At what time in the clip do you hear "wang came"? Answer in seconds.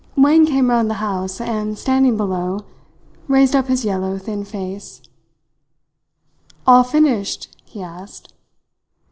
0.17-0.71